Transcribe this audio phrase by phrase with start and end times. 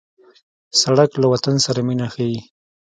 [0.81, 2.39] سړک له وطن سره مینه ښيي.